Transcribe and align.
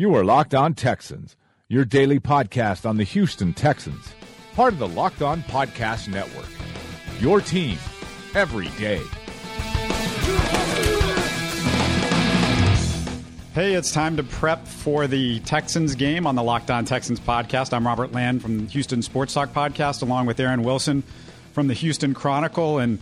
You 0.00 0.14
are 0.14 0.24
Locked 0.24 0.54
On 0.54 0.72
Texans, 0.72 1.36
your 1.68 1.84
daily 1.84 2.18
podcast 2.18 2.88
on 2.88 2.96
the 2.96 3.04
Houston 3.04 3.52
Texans, 3.52 4.14
part 4.54 4.72
of 4.72 4.78
the 4.78 4.88
Locked 4.88 5.20
On 5.20 5.42
Podcast 5.42 6.08
Network. 6.08 6.48
Your 7.20 7.42
team 7.42 7.76
every 8.34 8.68
day. 8.78 9.02
Hey, 13.52 13.74
it's 13.74 13.92
time 13.92 14.16
to 14.16 14.22
prep 14.22 14.66
for 14.66 15.06
the 15.06 15.40
Texans 15.40 15.94
game 15.94 16.26
on 16.26 16.34
the 16.34 16.42
Locked 16.42 16.70
On 16.70 16.86
Texans 16.86 17.20
podcast. 17.20 17.74
I'm 17.74 17.86
Robert 17.86 18.12
Land 18.12 18.40
from 18.40 18.56
the 18.56 18.72
Houston 18.72 19.02
Sports 19.02 19.34
Talk 19.34 19.52
podcast, 19.52 20.00
along 20.00 20.24
with 20.24 20.40
Aaron 20.40 20.62
Wilson 20.62 21.02
from 21.52 21.68
the 21.68 21.74
Houston 21.74 22.14
Chronicle. 22.14 22.78
And 22.78 23.00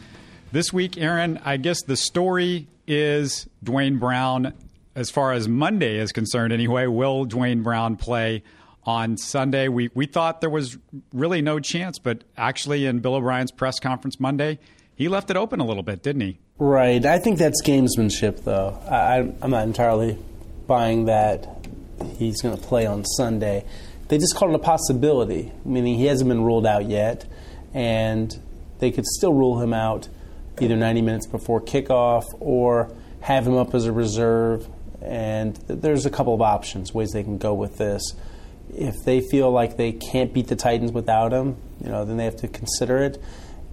this 0.50 0.72
week, 0.72 0.98
Aaron, 0.98 1.38
I 1.44 1.58
guess 1.58 1.80
the 1.82 1.96
story 1.96 2.66
is 2.88 3.46
Duane 3.62 3.98
Brown, 3.98 4.52
as 4.98 5.10
far 5.10 5.32
as 5.32 5.48
Monday 5.48 5.96
is 5.96 6.10
concerned 6.10 6.52
anyway. 6.52 6.86
Will 6.86 7.24
Duane 7.24 7.62
Brown 7.62 7.96
play 7.96 8.42
on 8.82 9.16
Sunday? 9.16 9.68
We, 9.68 9.90
we 9.94 10.06
thought 10.06 10.40
there 10.40 10.50
was 10.50 10.76
really 11.12 11.40
no 11.40 11.60
chance, 11.60 12.00
but 12.00 12.24
actually, 12.36 12.84
in 12.84 12.98
Bill 12.98 13.14
O'Brien's 13.14 13.52
press 13.52 13.78
conference 13.78 14.18
Monday, 14.18 14.58
he 14.96 15.06
left 15.06 15.30
it 15.30 15.36
open 15.36 15.60
a 15.60 15.64
little 15.64 15.84
bit, 15.84 16.02
didn't 16.02 16.22
he? 16.22 16.40
Right. 16.58 17.06
I 17.06 17.20
think 17.20 17.38
that's 17.38 17.62
gamesmanship, 17.62 18.42
though. 18.42 18.76
I, 18.90 19.18
I'm 19.40 19.52
not 19.52 19.62
entirely 19.62 20.18
buying 20.66 21.04
that 21.04 21.46
he's 22.18 22.42
going 22.42 22.56
to 22.56 22.62
play 22.62 22.84
on 22.84 23.04
Sunday. 23.04 23.64
They 24.08 24.18
just 24.18 24.34
called 24.34 24.50
it 24.50 24.56
a 24.56 24.58
possibility, 24.58 25.52
meaning 25.64 25.94
he 25.94 26.06
hasn't 26.06 26.28
been 26.28 26.42
ruled 26.42 26.66
out 26.66 26.86
yet, 26.86 27.24
and 27.72 28.36
they 28.80 28.90
could 28.90 29.06
still 29.06 29.32
rule 29.32 29.62
him 29.62 29.72
out 29.72 30.08
either 30.60 30.74
90 30.74 31.02
minutes 31.02 31.26
before 31.28 31.60
kickoff 31.60 32.24
or 32.40 32.90
have 33.20 33.46
him 33.46 33.54
up 33.56 33.74
as 33.76 33.86
a 33.86 33.92
reserve. 33.92 34.68
And 35.00 35.56
there's 35.68 36.06
a 36.06 36.10
couple 36.10 36.34
of 36.34 36.42
options, 36.42 36.92
ways 36.92 37.12
they 37.12 37.22
can 37.22 37.38
go 37.38 37.54
with 37.54 37.76
this. 37.78 38.02
If 38.74 38.94
they 39.04 39.20
feel 39.20 39.50
like 39.50 39.76
they 39.76 39.92
can't 39.92 40.32
beat 40.32 40.48
the 40.48 40.56
Titans 40.56 40.92
without 40.92 41.32
him, 41.32 41.56
you 41.82 41.88
know, 41.88 42.04
then 42.04 42.16
they 42.16 42.24
have 42.24 42.36
to 42.36 42.48
consider 42.48 42.98
it 42.98 43.22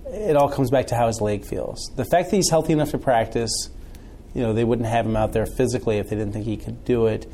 it 0.07 0.35
all 0.35 0.49
comes 0.49 0.69
back 0.69 0.87
to 0.87 0.95
how 0.95 1.07
his 1.07 1.21
leg 1.21 1.45
feels. 1.45 1.91
The 1.95 2.05
fact 2.05 2.29
that 2.29 2.35
he's 2.35 2.49
healthy 2.49 2.73
enough 2.73 2.91
to 2.91 2.97
practice, 2.97 3.51
you 4.33 4.41
know, 4.41 4.53
they 4.53 4.63
wouldn't 4.63 4.87
have 4.87 5.05
him 5.05 5.15
out 5.15 5.33
there 5.33 5.45
physically 5.45 5.97
if 5.97 6.09
they 6.09 6.15
didn't 6.15 6.33
think 6.33 6.45
he 6.45 6.57
could 6.57 6.85
do 6.85 7.07
it. 7.07 7.29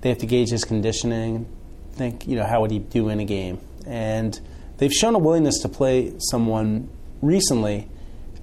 They 0.00 0.08
have 0.08 0.18
to 0.18 0.26
gauge 0.26 0.50
his 0.50 0.64
conditioning, 0.64 1.46
think, 1.92 2.26
you 2.26 2.36
know, 2.36 2.44
how 2.44 2.60
would 2.60 2.70
he 2.70 2.78
do 2.78 3.08
in 3.08 3.20
a 3.20 3.24
game? 3.24 3.60
And 3.86 4.38
they've 4.78 4.92
shown 4.92 5.14
a 5.14 5.18
willingness 5.18 5.58
to 5.60 5.68
play 5.68 6.14
someone 6.30 6.88
recently 7.22 7.88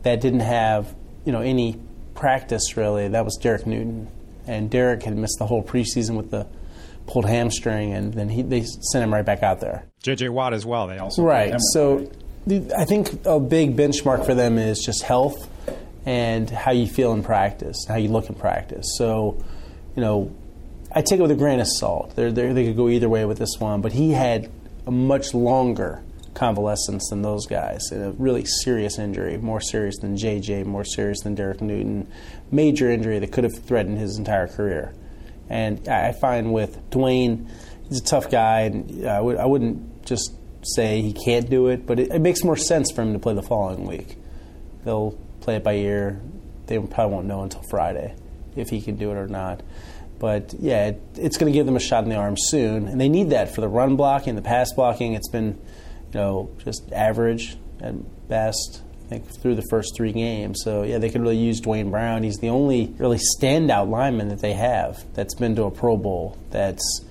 that 0.03 0.21
didn't 0.21 0.41
have, 0.41 0.95
you 1.25 1.31
know, 1.31 1.41
any 1.41 1.80
practice 2.13 2.77
really. 2.77 3.07
That 3.07 3.25
was 3.25 3.37
Derek 3.41 3.67
Newton. 3.67 4.09
And 4.47 4.69
Derek 4.69 5.03
had 5.03 5.17
missed 5.17 5.38
the 5.39 5.45
whole 5.47 5.63
preseason 5.63 6.15
with 6.15 6.31
the 6.31 6.47
pulled 7.07 7.25
hamstring, 7.25 7.93
and 7.93 8.13
then 8.13 8.29
he, 8.29 8.41
they 8.41 8.63
sent 8.63 9.03
him 9.03 9.13
right 9.13 9.25
back 9.25 9.43
out 9.43 9.59
there. 9.59 9.85
J.J. 10.03 10.29
Watt 10.29 10.53
as 10.53 10.65
well. 10.65 10.87
They 10.87 10.97
also 10.97 11.23
Right. 11.23 11.53
So 11.73 12.09
the- 12.47 12.71
I 12.77 12.86
think 12.86 13.25
a 13.25 13.39
big 13.39 13.75
benchmark 13.75 14.25
for 14.25 14.33
them 14.33 14.58
is 14.58 14.80
just 14.80 15.03
health 15.03 15.49
and 16.05 16.49
how 16.49 16.71
you 16.71 16.87
feel 16.87 17.14
in 17.14 17.23
practice, 17.23 17.86
how 17.87 17.95
you 17.95 18.09
look 18.09 18.30
in 18.30 18.36
practice. 18.36 18.86
So, 18.97 19.37
you 19.95 20.02
know, 20.02 20.31
I 20.91 21.02
take 21.02 21.20
it 21.20 21.21
with 21.21 21.31
a 21.31 21.36
grain 21.36 21.59
of 21.59 21.67
salt. 21.67 22.15
They're, 22.15 22.31
they're, 22.31 22.53
they 22.53 22.65
could 22.65 22.77
go 22.77 22.89
either 22.89 23.09
way 23.09 23.25
with 23.25 23.37
this 23.39 23.55
one, 23.59 23.81
but 23.81 23.91
he 23.91 24.11
had 24.11 24.49
a 24.87 24.91
much 24.91 25.33
longer 25.33 26.02
convalescence 26.35 27.09
than 27.09 27.23
those 27.23 27.47
guys. 27.47 27.89
And 27.91 28.03
a 28.03 28.11
really 28.11 28.45
serious 28.45 28.99
injury, 28.99 29.37
more 29.37 29.59
serious 29.61 29.97
than 29.97 30.15
JJ, 30.15 30.65
more 30.65 30.83
serious 30.85 31.21
than 31.21 31.33
Derek 31.33 31.61
Newton. 31.61 32.07
Major 32.51 32.91
injury 32.91 33.17
that 33.19 33.31
could 33.31 33.43
have 33.43 33.57
threatened 33.65 33.97
his 33.97 34.17
entire 34.17 34.47
career. 34.47 34.93
And 35.49 35.87
I 35.87 36.11
find 36.11 36.53
with 36.53 36.89
Duane, 36.91 37.49
he's 37.89 37.99
a 38.01 38.03
tough 38.03 38.29
guy, 38.29 38.61
and 38.61 39.05
uh, 39.05 39.09
I 39.09 39.21
would- 39.21 39.37
I 39.37 39.45
wouldn't 39.45 40.05
just 40.05 40.31
say 40.63 41.01
he 41.01 41.13
can't 41.13 41.49
do 41.49 41.67
it, 41.67 41.85
but 41.85 41.99
it, 41.99 42.11
it 42.11 42.19
makes 42.19 42.43
more 42.43 42.55
sense 42.57 42.91
for 42.91 43.02
him 43.02 43.13
to 43.13 43.19
play 43.19 43.33
the 43.33 43.43
following 43.43 43.85
week. 43.85 44.17
They'll 44.83 45.11
play 45.41 45.55
it 45.57 45.63
by 45.63 45.73
ear. 45.75 46.19
They 46.67 46.79
probably 46.79 47.13
won't 47.13 47.27
know 47.27 47.41
until 47.43 47.61
Friday 47.69 48.15
if 48.55 48.69
he 48.69 48.81
can 48.81 48.95
do 48.95 49.11
it 49.11 49.15
or 49.15 49.27
not. 49.27 49.61
But 50.17 50.55
yeah, 50.59 50.87
it, 50.87 51.02
it's 51.15 51.37
going 51.37 51.52
to 51.52 51.55
give 51.55 51.65
them 51.67 51.75
a 51.75 51.79
shot 51.79 52.03
in 52.03 52.09
the 52.09 52.15
arm 52.15 52.35
soon, 52.37 52.87
and 52.87 52.99
they 52.99 53.09
need 53.09 53.29
that 53.31 53.53
for 53.53 53.61
the 53.61 53.67
run 53.67 53.95
blocking, 53.95 54.35
the 54.35 54.41
pass 54.41 54.73
blocking. 54.73 55.13
It's 55.13 55.29
been, 55.29 55.59
know, 56.15 56.49
just 56.64 56.92
average 56.92 57.58
at 57.80 58.27
best. 58.27 58.81
I 59.05 59.08
think 59.08 59.27
through 59.27 59.53
the 59.53 59.65
first 59.70 59.95
three 59.95 60.11
games. 60.11 60.61
So 60.64 60.81
yeah, 60.81 60.98
they 60.98 61.11
could 61.11 61.21
really 61.21 61.37
use 61.37 61.59
Duane 61.59 61.92
Brown. 61.92 62.23
He's 62.23 62.37
the 62.37 62.49
only 62.49 62.87
really 62.98 63.20
standout 63.39 63.87
lineman 63.87 64.30
that 64.30 64.39
they 64.39 64.53
have 64.53 65.05
that's 65.14 65.36
been 65.36 65.55
to 65.58 65.65
a 65.65 65.71
Pro 65.71 65.95
Bowl. 65.95 66.39
That's 66.49 67.05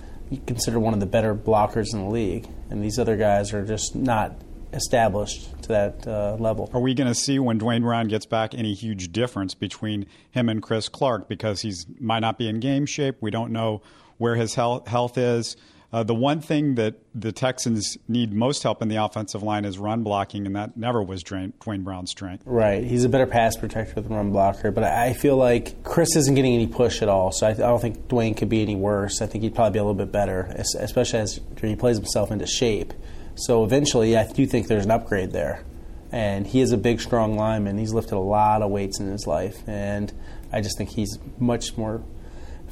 considered 0.46 0.80
one 0.80 0.92
of 0.92 0.98
the 0.98 1.06
better 1.06 1.36
blockers 1.36 1.92
in 1.92 2.00
the 2.00 2.10
league, 2.10 2.48
and 2.68 2.82
these 2.82 2.98
other 2.98 3.16
guys 3.16 3.52
are 3.52 3.64
just 3.64 3.94
not 3.94 4.34
established 4.72 5.62
to 5.62 5.68
that 5.68 6.06
uh, 6.06 6.36
level. 6.38 6.68
Are 6.74 6.80
we 6.80 6.94
going 6.94 7.06
to 7.06 7.14
see 7.14 7.38
when 7.38 7.58
Duane 7.58 7.82
Brown 7.82 8.08
gets 8.08 8.26
back 8.26 8.54
any 8.54 8.74
huge 8.74 9.12
difference 9.12 9.54
between 9.54 10.06
him 10.32 10.48
and 10.48 10.62
Chris 10.62 10.88
Clark 10.88 11.28
because 11.28 11.62
he's 11.62 11.86
might 12.00 12.20
not 12.20 12.38
be 12.38 12.48
in 12.48 12.60
game 12.60 12.86
shape? 12.86 13.16
We 13.20 13.30
don't 13.30 13.52
know 13.52 13.82
where 14.18 14.34
his 14.34 14.54
health, 14.54 14.88
health 14.88 15.16
is. 15.16 15.56
Uh, 15.94 16.02
the 16.02 16.12
one 16.12 16.40
thing 16.40 16.74
that 16.74 16.96
the 17.14 17.30
Texans 17.30 17.96
need 18.08 18.32
most 18.32 18.64
help 18.64 18.82
in 18.82 18.88
the 18.88 18.96
offensive 18.96 19.44
line 19.44 19.64
is 19.64 19.78
run 19.78 20.02
blocking, 20.02 20.44
and 20.44 20.56
that 20.56 20.76
never 20.76 21.00
was 21.00 21.22
Duane, 21.22 21.52
Brown's 21.60 22.10
strength. 22.10 22.42
Right. 22.44 22.82
He's 22.82 23.04
a 23.04 23.08
better 23.08 23.28
pass 23.28 23.56
protector 23.56 24.00
than 24.00 24.12
run 24.12 24.32
blocker, 24.32 24.72
but 24.72 24.82
I 24.82 25.12
feel 25.12 25.36
like 25.36 25.84
Chris 25.84 26.16
isn't 26.16 26.34
getting 26.34 26.52
any 26.52 26.66
push 26.66 27.00
at 27.00 27.08
all. 27.08 27.30
So 27.30 27.46
I, 27.46 27.50
I 27.50 27.54
don't 27.54 27.80
think 27.80 28.08
Duane 28.08 28.34
could 28.34 28.48
be 28.48 28.60
any 28.60 28.74
worse. 28.74 29.22
I 29.22 29.26
think 29.26 29.44
he'd 29.44 29.54
probably 29.54 29.74
be 29.74 29.78
a 29.78 29.84
little 29.84 29.94
bit 29.94 30.10
better, 30.10 30.52
especially 30.80 31.20
as 31.20 31.38
he 31.60 31.76
plays 31.76 31.98
himself 31.98 32.32
into 32.32 32.48
shape. 32.48 32.92
So 33.36 33.62
eventually, 33.62 34.16
I 34.16 34.26
do 34.26 34.46
think 34.46 34.66
there's 34.66 34.86
an 34.86 34.90
upgrade 34.90 35.30
there. 35.30 35.64
And 36.10 36.44
he 36.44 36.60
is 36.60 36.72
a 36.72 36.76
big, 36.76 37.00
strong 37.00 37.36
lineman. 37.36 37.78
He's 37.78 37.94
lifted 37.94 38.16
a 38.16 38.18
lot 38.18 38.62
of 38.62 38.72
weights 38.72 38.98
in 38.98 39.06
his 39.12 39.28
life, 39.28 39.62
and 39.68 40.12
I 40.52 40.60
just 40.60 40.76
think 40.76 40.90
he's 40.90 41.20
much 41.38 41.76
more 41.76 42.02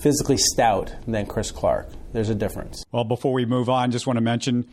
physically 0.03 0.37
stout 0.37 0.93
than 1.07 1.27
Chris 1.27 1.53
Clark. 1.53 1.89
There's 2.13 2.29
a 2.29 2.35
difference. 2.35 2.85
Well, 2.91 3.05
before 3.05 3.33
we 3.33 3.47
move 3.47 3.71
on, 3.71 3.93
just 3.93 4.07
want 4.07 4.17
to 4.17 4.23
mention 4.23 4.67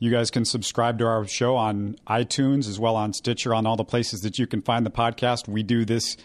you 0.00 0.10
guys 0.10 0.30
can 0.30 0.44
subscribe 0.44 0.98
to 0.98 1.06
our 1.06 1.26
show 1.26 1.54
on 1.56 1.96
iTunes 2.08 2.68
as 2.68 2.78
well 2.78 2.96
on 2.96 3.12
Stitcher, 3.12 3.54
on 3.54 3.66
all 3.66 3.76
the 3.76 3.84
places 3.84 4.22
that 4.22 4.38
you 4.38 4.46
can 4.46 4.60
find 4.60 4.84
the 4.84 4.90
podcast. 4.90 5.48
We 5.48 5.62
do 5.62 5.84
this 5.84 6.16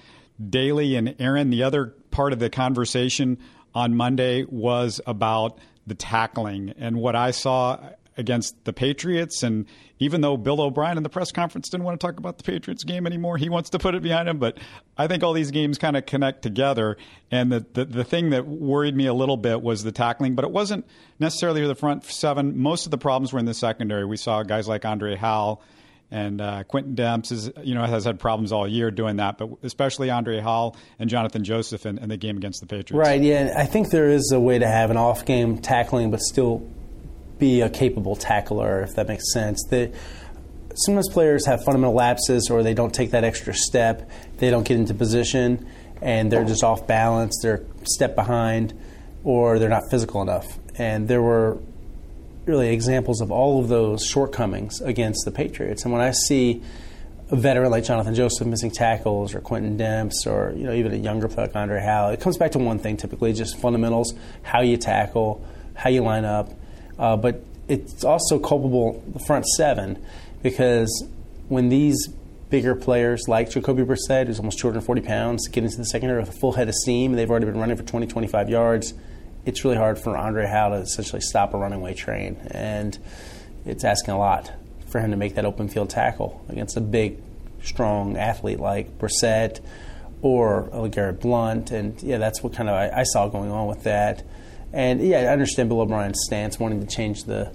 daily. 0.50 0.96
And 0.96 1.16
Aaron, 1.20 1.52
the 1.52 1.64
other 1.64 1.94
part 2.12 2.34
of 2.34 2.40
the 2.40 2.50
conversation 2.50 3.38
on 3.76 3.96
Monday 3.96 4.46
was 4.50 5.00
about 5.06 5.60
the 5.86 5.96
tackling 5.96 6.74
and 6.78 6.98
what 6.98 7.16
I 7.16 7.32
saw 7.32 7.80
against 8.20 8.66
the 8.66 8.74
Patriots. 8.74 9.42
And 9.42 9.66
even 9.98 10.22
though 10.22 10.38
Bill 10.38 10.62
O'Brien 10.62 10.98
in 10.98 11.04
the 11.04 11.10
press 11.10 11.32
conference 11.32 11.70
didn't 11.70 11.86
want 11.86 12.00
to 12.00 12.06
talk 12.06 12.20
about 12.20 12.38
the 12.38 12.44
Patriots 12.44 12.84
game 12.84 13.08
anymore, 13.08 13.38
he 13.38 13.50
wants 13.50 13.72
to 13.72 13.80
put 13.80 13.96
it 13.96 14.04
behind 14.04 14.30
him. 14.30 14.38
But 14.38 14.60
I 14.98 15.08
think 15.08 15.24
all 15.24 15.34
these 15.34 15.52
games 15.52 15.78
kind 15.78 15.98
of 15.98 16.06
connect 16.06 16.42
together. 16.42 16.98
And 17.32 17.52
the, 17.52 17.66
the, 17.74 17.86
the 17.86 18.04
thing 18.04 18.32
that 18.32 18.46
worried 18.46 18.96
me 18.96 19.08
a 19.08 19.14
little 19.14 19.38
bit 19.38 19.62
was 19.62 19.84
the 19.84 19.92
tackling, 19.92 20.36
but 20.36 20.46
it 20.46 20.52
wasn't 20.52 20.86
necessarily 21.18 21.66
the 21.66 21.76
front 21.76 22.04
seven. 22.06 22.60
Most 22.60 22.86
of 22.86 22.92
the 22.92 22.98
problems 22.98 23.34
were 23.34 23.40
in 23.40 23.46
the 23.46 23.54
secondary. 23.54 24.06
We 24.06 24.18
saw 24.18 24.44
guys 24.44 24.68
like 24.68 24.86
Andre 24.86 25.16
Hal. 25.16 25.62
And 26.12 26.42
uh, 26.42 26.64
Quintin 26.64 26.96
Demps 26.96 27.32
is, 27.32 27.52
you 27.62 27.76
know, 27.76 27.86
has 27.86 28.04
had 28.04 28.20
problems 28.20 28.52
all 28.52 28.68
year 28.68 28.90
doing 28.90 29.18
that, 29.18 29.38
but 29.38 29.50
especially 29.62 30.10
Andre 30.10 30.40
Hal 30.40 30.76
and 30.98 31.08
Jonathan 31.08 31.44
Joseph 31.44 31.86
in, 31.86 32.00
in 32.00 32.10
the 32.10 32.18
game 32.18 32.36
against 32.36 32.62
the 32.62 32.66
Patriots. 32.66 32.94
Right, 32.94 33.22
yeah. 33.22 33.54
I 33.56 33.68
think 33.68 33.92
there 33.92 34.10
is 34.10 34.32
a 34.34 34.40
way 34.40 34.58
to 34.58 34.68
have 34.68 34.90
an 34.90 34.98
off 34.98 35.24
game 35.24 35.60
tackling, 35.60 36.10
but 36.10 36.20
still 36.22 36.68
be 37.40 37.62
a 37.62 37.70
capable 37.70 38.16
tackler, 38.16 38.82
if 38.82 38.96
that 38.96 39.08
makes 39.08 39.32
sense. 39.34 39.64
That 39.70 39.94
sometimes 40.76 41.10
players 41.10 41.46
have 41.46 41.64
fundamental 41.64 41.96
lapses 41.96 42.50
or 42.50 42.64
they 42.64 42.74
don't 42.74 42.94
take 42.94 43.12
that 43.12 43.24
extra 43.24 43.54
step, 43.54 44.10
they 44.38 44.50
don't 44.50 44.68
get 44.68 44.78
into 44.78 44.94
position, 44.94 45.68
and 46.02 46.32
they're 46.32 46.46
just 46.46 46.64
off 46.64 46.86
balance, 46.88 47.40
they're 47.42 47.66
step 47.84 48.16
behind, 48.16 48.74
or 49.24 49.60
they're 49.60 49.70
not 49.70 49.84
physical 49.90 50.22
enough. 50.22 50.60
And 50.78 51.08
there 51.08 51.22
were 51.22 51.58
really 52.46 52.70
examples 52.70 53.22
of 53.22 53.32
all 53.32 53.62
of 53.62 53.68
those 53.68 54.06
shortcomings 54.06 54.82
against 54.82 55.26
the 55.26 55.32
Patriots. 55.32 55.84
And 55.84 55.94
when 55.94 56.02
I 56.02 56.12
see 56.12 56.64
a 57.32 57.36
veteran 57.36 57.70
like 57.70 57.84
Jonathan 57.84 58.16
Joseph 58.16 58.48
missing 58.48 58.72
tackles 58.72 59.36
or 59.36 59.42
Quintin 59.42 59.78
Demps 59.78 60.26
or 60.26 60.52
you 60.56 60.64
know 60.64 60.74
even 60.74 60.92
a 60.92 60.98
younger 60.98 61.28
player 61.28 61.48
like 61.48 61.56
Andre 61.56 61.80
Hal, 61.80 62.10
it 62.10 62.20
comes 62.20 62.38
back 62.38 62.52
to 62.52 62.60
one 62.60 62.80
thing 62.80 62.98
typically, 62.98 63.34
just 63.34 63.58
fundamentals, 63.60 64.14
how 64.42 64.62
you 64.62 64.78
tackle, 64.78 65.46
how 65.76 65.90
you 65.90 66.02
line 66.02 66.26
up. 66.26 66.50
Uh, 67.00 67.18
but 67.18 67.42
it's 67.68 68.04
also 68.04 68.38
culpable 68.38 69.02
the 69.08 69.20
front 69.20 69.46
seven 69.48 70.04
because 70.44 71.08
when 71.48 71.70
these 71.70 72.10
bigger 72.50 72.76
players 72.76 73.28
like 73.28 73.50
Jacoby 73.50 73.84
Brissett, 73.84 74.28
who's 74.28 74.40
almost 74.40 74.60
240 74.60 75.02
pounds, 75.02 75.48
get 75.48 75.64
into 75.64 75.78
the 75.78 75.86
secondary 75.86 76.20
with 76.20 76.30
a 76.30 76.40
full 76.40 76.52
head 76.54 76.68
of 76.68 76.76
steam, 76.76 77.12
and 77.12 77.20
they've 77.20 77.30
already 77.30 77.46
been 77.46 77.58
running 77.58 77.78
for 77.78 77.84
20, 77.84 78.08
25 78.08 78.50
yards. 78.50 78.94
It's 79.46 79.64
really 79.64 79.78
hard 79.78 79.98
for 79.98 80.18
Andre 80.18 80.46
Hal 80.48 80.72
to 80.72 80.78
essentially 80.78 81.22
stop 81.22 81.54
a 81.54 81.58
running 81.58 81.82
way 81.82 81.94
train, 81.94 82.38
and 82.52 82.98
it's 83.66 83.84
asking 83.84 84.14
a 84.14 84.18
lot 84.18 84.52
for 84.88 85.00
him 85.00 85.12
to 85.12 85.18
make 85.18 85.36
that 85.36 85.46
open 85.46 85.70
field 85.70 85.90
tackle 85.90 86.44
against 86.50 86.76
a 86.76 86.82
big, 86.82 87.22
strong 87.62 88.18
athlete 88.18 88.60
like 88.60 88.98
Brissett 88.98 89.60
or 90.22 90.90
Garrett 90.90 91.22
Blount. 91.22 91.72
And 91.72 92.02
yeah, 92.02 92.18
that's 92.18 92.44
what 92.44 92.54
kind 92.54 92.68
of 92.68 92.76
I, 92.76 93.02
I, 93.02 93.04
saw 93.04 93.28
going 93.28 93.52
on 93.52 93.68
with 93.68 93.84
that. 93.84 94.24
And 94.72 95.02
yeah, 95.02 95.20
I 95.22 95.28
understand 95.28 95.70
Bill 95.70 95.82
O'Brien's 95.82 96.22
stance, 96.26 96.60
wanting 96.60 96.86
to 96.86 96.88
change 96.88 97.24
the, 97.24 97.52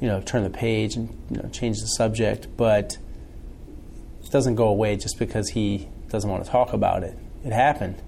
you 0.00 0.08
know, 0.08 0.20
turn 0.20 0.42
the 0.42 0.50
page 0.50 0.96
and 0.96 1.08
you 1.30 1.38
know 1.38 1.48
change 1.48 1.80
the 1.80 1.86
subject, 1.86 2.48
but 2.56 2.98
it 4.22 4.30
doesn't 4.30 4.56
go 4.56 4.68
away 4.68 4.96
just 4.96 5.18
because 5.18 5.50
he 5.50 5.88
doesn't 6.08 6.28
want 6.28 6.44
to 6.44 6.50
talk 6.50 6.72
about 6.72 7.02
it. 7.02 7.16
It 7.44 7.52
happened. 7.52 8.02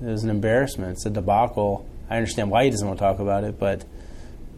It 0.00 0.06
was 0.06 0.24
an 0.24 0.30
embarrassment. 0.30 0.92
It's 0.92 1.06
a 1.06 1.10
debacle. 1.10 1.86
I 2.08 2.16
understand 2.16 2.50
why 2.50 2.64
he 2.64 2.70
doesn't 2.70 2.86
want 2.86 2.98
to 2.98 3.04
talk 3.04 3.18
about 3.18 3.44
it, 3.44 3.58
but 3.58 3.84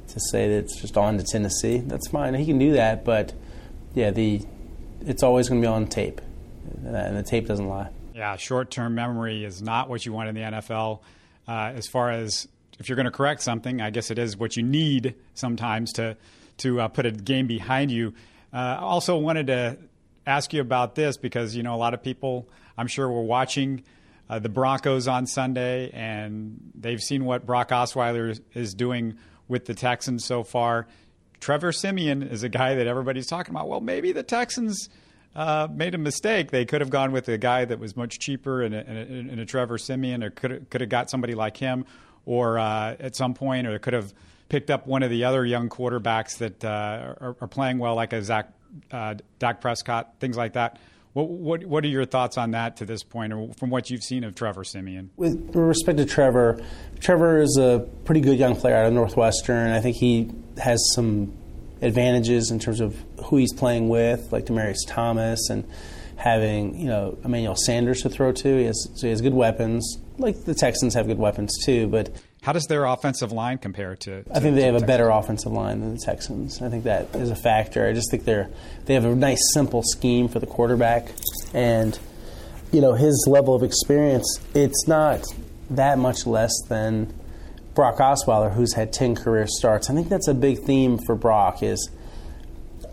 to 0.08 0.20
say 0.30 0.48
that 0.48 0.58
it's 0.58 0.80
just 0.80 0.96
on 0.96 1.19
to 1.19 1.24
Tennessee. 1.24 1.78
That's 1.78 2.08
fine. 2.08 2.34
He 2.34 2.46
can 2.46 2.58
do 2.58 2.72
that, 2.72 3.04
but 3.04 3.32
yeah, 3.94 4.10
the 4.10 4.42
it's 5.04 5.22
always 5.22 5.48
going 5.48 5.60
to 5.60 5.66
be 5.66 5.72
on 5.72 5.86
tape, 5.86 6.20
and 6.84 7.16
the 7.16 7.22
tape 7.22 7.46
doesn't 7.46 7.69
lie. 7.69 7.90
Yeah, 8.14 8.36
short-term 8.36 8.94
memory 8.94 9.44
is 9.44 9.62
not 9.62 9.88
what 9.88 10.06
you 10.06 10.12
want 10.12 10.28
in 10.28 10.34
the 10.34 10.42
NFL. 10.42 11.00
Uh, 11.48 11.72
as 11.74 11.88
far 11.88 12.10
as 12.10 12.46
if 12.82 12.88
you're 12.88 12.96
going 12.96 13.06
to 13.06 13.12
correct 13.12 13.43
something, 13.43 13.81
I 13.81 13.90
guess 13.90 14.11
it 14.11 14.19
is 14.19 14.37
what 14.37 14.56
you 14.56 14.64
need 14.64 15.14
sometimes 15.34 15.93
to 15.94 16.17
to 16.58 16.81
uh, 16.81 16.88
put 16.88 17.06
a 17.06 17.12
game 17.12 17.46
behind 17.46 17.93
you. 17.93 18.12
Uh, 18.52 18.76
also 18.81 19.17
wanted 19.17 19.46
to 19.46 19.79
ask 20.26 20.52
you 20.52 20.61
about 20.61 20.96
this 20.96 21.17
because 21.17 21.55
you 21.55 21.62
know 21.62 21.75
a 21.75 21.76
lot 21.76 21.94
of 21.94 22.02
people, 22.02 22.49
I'm 22.76 22.88
sure, 22.88 23.08
were 23.08 23.23
watching. 23.23 23.84
Uh, 24.29 24.38
the 24.38 24.49
Broncos 24.49 25.08
on 25.08 25.26
Sunday, 25.26 25.90
and 25.90 26.73
they've 26.75 27.00
seen 27.00 27.25
what 27.26 27.44
Brock 27.44 27.69
Osweiler 27.69 28.40
is 28.55 28.73
doing 28.73 29.19
with 29.46 29.67
the 29.67 29.75
Texans 29.75 30.25
so 30.25 30.43
far. 30.43 30.87
Trevor 31.38 31.70
Siemian 31.70 32.23
is 32.23 32.43
a 32.43 32.49
guy 32.49 32.76
that 32.76 32.87
everybody's 32.87 33.26
talking 33.26 33.55
about. 33.55 33.69
Well, 33.69 33.81
maybe 33.81 34.11
the 34.12 34.23
Texans 34.23 34.88
uh, 35.34 35.69
made 35.70 35.94
a 35.94 35.99
mistake. 35.99 36.50
They 36.50 36.64
could 36.64 36.81
have 36.81 36.88
gone 36.88 37.12
with 37.12 37.29
a 37.29 37.37
guy 37.37 37.64
that 37.64 37.79
was 37.79 37.96
much 37.96 38.19
cheaper 38.20 38.62
and 38.62 38.75
a, 38.75 38.87
and 38.87 39.38
a, 39.38 39.43
a 39.43 39.44
Trevor 39.44 39.76
Siemian, 39.76 40.23
or 40.23 40.31
could 40.31 40.70
could 40.70 40.81
have 40.81 40.90
got 40.90 41.11
somebody 41.11 41.34
like 41.34 41.56
him, 41.56 41.84
or 42.26 42.58
uh, 42.58 42.96
at 42.98 43.16
some 43.16 43.34
point, 43.34 43.66
or 43.66 43.72
they 43.72 43.78
could 43.78 43.94
have 43.94 44.12
picked 44.48 44.70
up 44.70 44.86
one 44.86 45.02
of 45.02 45.10
the 45.10 45.24
other 45.24 45.44
young 45.44 45.69
quarterbacks 45.69 46.38
that 46.38 46.64
uh, 46.64 47.14
are, 47.20 47.36
are, 47.40 47.48
playing 47.48 47.78
well, 47.78 47.94
like 47.94 48.12
a 48.12 48.22
Zach, 48.22 48.52
uh, 48.90 49.14
Dak 49.38 49.60
Prescott, 49.60 50.14
things 50.20 50.36
like 50.36 50.52
that. 50.52 50.78
What, 51.14 51.28
what, 51.28 51.64
what 51.64 51.84
are 51.84 51.88
your 51.88 52.04
thoughts 52.04 52.38
on 52.38 52.52
that 52.52 52.76
to 52.78 52.86
this 52.86 53.02
point, 53.02 53.32
or 53.32 53.52
from 53.54 53.70
what 53.70 53.90
you've 53.90 54.02
seen 54.02 54.24
of 54.24 54.34
Trevor 54.34 54.64
Siemian? 54.64 55.10
With 55.16 55.54
respect 55.54 55.98
to 55.98 56.06
Trevor, 56.06 56.62
Trevor 57.00 57.40
is 57.40 57.58
a 57.58 57.86
pretty 58.04 58.20
good 58.20 58.38
young 58.38 58.56
player 58.56 58.76
out 58.76 58.86
of 58.86 58.92
Northwestern. 58.92 59.70
I 59.70 59.80
think 59.80 59.96
he 59.96 60.30
has 60.58 60.80
some 60.94 61.34
advantages 61.82 62.50
in 62.50 62.58
terms 62.58 62.80
of 62.80 62.96
who 63.24 63.36
he's 63.36 63.52
playing 63.52 63.88
with, 63.88 64.32
like 64.32 64.46
Demaryius 64.46 64.86
Thomas, 64.86 65.50
and 65.50 65.69
having 66.17 66.79
you 66.79 66.87
know 66.87 67.19
Emmanuel 67.25 67.56
Sanders 67.56 68.03
to 68.03 68.09
throw 68.09 68.32
to. 68.32 68.59
He 68.59 68.64
has, 68.64 68.88
so 68.94 69.06
he 69.06 69.11
has 69.11 69.20
good 69.20 69.35
weapons. 69.35 69.99
Like 70.19 70.44
the 70.44 70.55
Texans 70.55 70.94
have 70.94 71.06
good 71.06 71.19
weapons 71.19 71.53
too, 71.64 71.88
but 71.88 72.11
how 72.43 72.53
does 72.53 72.67
their 72.67 72.85
offensive 72.85 73.31
line 73.31 73.59
compare 73.59 73.94
to? 73.94 74.25
to 74.25 74.37
I 74.37 74.41
think 74.41 74.56
they 74.56 74.64
have 74.64 74.75
a 74.75 74.85
better 74.85 75.11
offensive 75.11 75.53
line 75.53 75.81
than 75.81 75.94
the 75.94 76.00
Texans. 76.05 76.61
I 76.61 76.69
think 76.70 76.85
that 76.85 77.14
is 77.14 77.31
a 77.31 77.37
factor. 77.37 77.87
I 77.87 77.93
just 77.93 78.11
think 78.11 78.25
they're 78.25 78.50
they 78.85 78.94
have 78.94 79.05
a 79.05 79.14
nice 79.14 79.41
simple 79.55 79.82
scheme 79.85 80.29
for 80.29 80.41
the 80.41 80.47
quarterback, 80.47 81.12
and 81.55 81.99
you 82.73 82.81
know 82.81 82.94
his 82.94 83.26
level 83.29 83.55
of 83.55 83.62
experience. 83.62 84.41
It's 84.55 84.88
not 84.88 85.25
that 85.70 85.99
much 85.99 86.26
less 86.26 86.53
than 86.69 87.15
Brock 87.75 87.99
Osweiler, 87.99 88.53
who's 88.53 88.75
had 88.75 88.93
ten 88.93 89.15
career 89.15 89.47
starts. 89.47 89.88
I 89.88 89.94
think 89.94 90.08
that's 90.08 90.29
a 90.29 90.35
big 90.35 90.65
theme 90.65 90.99
for 90.99 91.15
Brock 91.15 91.62
is 91.62 91.91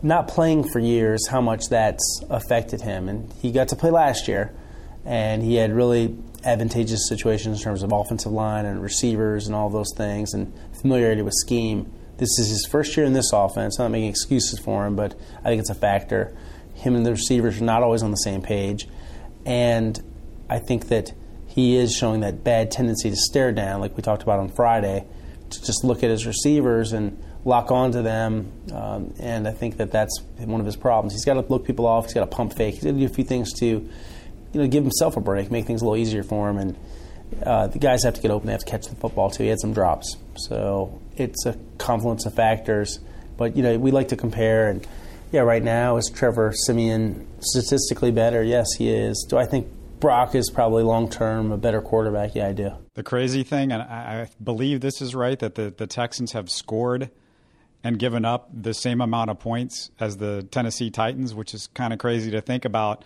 not 0.01 0.28
playing 0.28 0.69
for 0.69 0.80
years. 0.80 1.28
How 1.28 1.42
much 1.42 1.63
that's 1.69 2.24
affected 2.30 2.81
him, 2.81 3.10
and 3.10 3.31
he 3.42 3.51
got 3.51 3.68
to 3.69 3.75
play 3.75 3.90
last 3.90 4.28
year, 4.28 4.54
and 5.06 5.44
he 5.44 5.56
had 5.56 5.74
really 5.74 6.18
advantageous 6.44 7.07
situations 7.07 7.57
in 7.57 7.63
terms 7.63 7.84
of 7.84 7.92
offensive 7.92 8.31
line 8.31 8.66
and 8.66 8.81
receivers 8.81 9.48
and 9.48 9.56
all 9.56 9.69
those 9.69 9.92
things 9.96 10.34
and 10.34 10.54
familiarity 10.81 11.22
with 11.22 11.34
scheme. 11.34 11.92
This 12.18 12.40
is 12.40 12.50
his 12.50 12.68
first 12.69 12.96
year 12.96 13.06
in 13.06 13.13
this 13.13 13.31
offense. 13.34 13.80
I'm 13.80 13.86
not 13.86 13.92
making 13.92 14.10
excuses 14.10 14.60
for 14.60 14.86
him, 14.86 14.96
but 14.96 15.19
I 15.40 15.44
think 15.50 15.60
it's 15.60 15.69
a 15.69 15.75
factor. 15.75 16.36
Him 16.75 16.96
and 16.96 17.06
the 17.06 17.12
receivers 17.12 17.62
are 17.62 17.66
not 17.66 17.84
always 17.84 18.04
on 18.04 18.12
the 18.12 18.18
same 18.18 18.42
page. 18.42 18.88
And 19.46 20.01
I 20.50 20.60
think 20.60 20.88
that 20.90 21.13
he 21.48 21.75
is 21.75 21.96
showing 21.96 22.22
that 22.22 22.44
bad 22.44 22.72
tendency 22.72 23.10
to 23.10 23.16
stare 23.16 23.51
down, 23.51 23.81
like 23.81 23.98
we 23.98 24.04
talked 24.04 24.24
about 24.24 24.40
on 24.40 24.50
Friday, 24.50 25.06
to 25.50 25.63
just 25.63 25.84
look 25.84 26.04
at 26.04 26.10
his 26.10 26.25
receivers 26.25 26.94
and 26.94 27.22
lock 27.45 27.71
onto 27.71 28.01
them. 28.01 28.51
Um, 28.74 29.13
and 29.19 29.47
I 29.47 29.51
think 29.51 29.77
that 29.77 29.91
that's 29.91 30.21
one 30.38 30.59
of 30.59 30.65
his 30.65 30.75
problems. 30.75 31.13
He's 31.13 31.25
got 31.25 31.36
to 31.36 31.41
look 31.41 31.65
people 31.65 31.86
off. 31.86 32.06
He's 32.06 32.13
got 32.13 32.21
to 32.21 32.36
pump 32.36 32.53
fake. 32.53 32.75
He's 32.75 32.83
got 32.83 32.91
to 32.91 33.00
do 33.00 33.06
a 33.06 33.09
few 33.09 33.24
things 33.24 33.53
to 33.59 33.65
you 33.65 34.62
know, 34.62 34.68
give 34.68 34.83
himself 34.83 35.18
a 35.18 35.21
break, 35.21 35.51
make 35.51 35.65
things 35.65 35.81
a 35.81 35.86
little 35.86 35.97
easier 35.97 36.24
for 36.24 36.50
him. 36.50 36.57
And 36.57 36.77
uh, 37.44 37.68
the 37.68 37.80
guys 37.80 38.03
have 38.03 38.15
to 38.15 38.21
get 38.21 38.31
open; 38.31 38.47
they 38.47 38.53
have 38.53 38.62
to 38.62 38.69
catch 38.69 38.88
the 38.88 38.95
football 38.95 39.30
too. 39.30 39.44
He 39.44 39.50
had 39.50 39.59
some 39.59 39.74
drops, 39.74 40.18
so 40.36 41.00
it's 41.15 41.45
a 41.45 41.57
confluence 41.77 42.25
of 42.25 42.33
factors. 42.33 43.00
But 43.38 43.56
you 43.56 43.63
know, 43.63 43.77
we 43.77 43.91
like 43.91 44.09
to 44.09 44.15
compare, 44.15 44.69
and 44.69 44.86
yeah, 45.31 45.41
right 45.41 45.63
now 45.63 45.97
is 45.97 46.09
Trevor 46.09 46.53
Siemian 46.53 47.27
statistically 47.39 48.12
better? 48.12 48.44
Yes, 48.44 48.68
he 48.77 48.89
is. 48.89 49.25
Do 49.30 49.38
I 49.38 49.45
think 49.45 49.68
Brock 50.00 50.33
is 50.33 50.50
probably 50.50 50.83
long 50.83 51.09
term 51.09 51.51
a 51.51 51.57
better 51.57 51.81
quarterback? 51.81 52.33
Yeah, 52.33 52.47
I 52.47 52.53
do. 52.53 52.71
The 52.95 53.03
crazy 53.03 53.44
thing, 53.44 53.71
and 53.71 53.81
I, 53.83 54.21
I 54.24 54.27
believe 54.44 54.81
this 54.81 55.01
is 55.01 55.13
right, 55.13 55.38
that 55.39 55.56
the, 55.56 55.69
the 55.75 55.88
Texans 55.88 56.31
have 56.31 56.50
scored 56.50 57.12
and 57.83 57.97
given 57.97 58.25
up 58.25 58.49
the 58.53 58.73
same 58.73 59.01
amount 59.01 59.29
of 59.29 59.39
points 59.39 59.91
as 59.99 60.17
the 60.17 60.43
Tennessee 60.51 60.89
Titans, 60.89 61.33
which 61.33 61.53
is 61.53 61.67
kind 61.67 61.93
of 61.93 61.99
crazy 61.99 62.31
to 62.31 62.41
think 62.41 62.65
about 62.65 63.03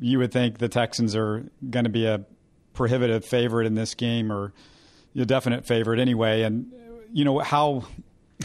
you 0.00 0.18
would 0.18 0.32
think 0.32 0.58
the 0.58 0.68
Texans 0.68 1.16
are 1.16 1.44
going 1.70 1.84
to 1.84 1.90
be 1.90 2.06
a 2.06 2.24
prohibitive 2.74 3.24
favorite 3.24 3.66
in 3.66 3.74
this 3.74 3.94
game 3.94 4.30
or 4.30 4.52
a 5.16 5.24
definite 5.24 5.66
favorite 5.66 5.98
anyway. 5.98 6.42
And 6.42 6.70
you 7.12 7.24
know 7.24 7.38
how 7.38 7.84